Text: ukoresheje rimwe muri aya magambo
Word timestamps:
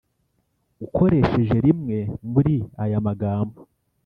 ukoresheje 0.85 1.55
rimwe 1.65 1.97
muri 2.31 2.55
aya 2.83 2.99
magambo 3.07 3.59